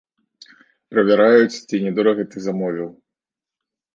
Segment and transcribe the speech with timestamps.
[0.93, 2.89] Правяраюць, ці не дорага ты замовіў.